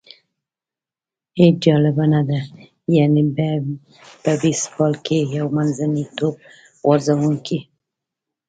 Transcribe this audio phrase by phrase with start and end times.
[1.39, 2.39] هېڅ جالبه نه ده،
[2.95, 3.21] یعنې
[4.23, 6.35] په بېسبال کې یو منځنی توپ
[6.85, 7.59] غورځوونکی.